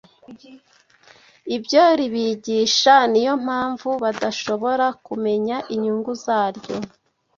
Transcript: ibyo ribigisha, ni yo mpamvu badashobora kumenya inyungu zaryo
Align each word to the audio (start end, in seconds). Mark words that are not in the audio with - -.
ibyo 1.55 1.83
ribigisha, 1.99 2.95
ni 3.11 3.21
yo 3.25 3.33
mpamvu 3.45 3.89
badashobora 4.03 4.85
kumenya 5.05 5.57
inyungu 5.73 6.11
zaryo 6.23 6.75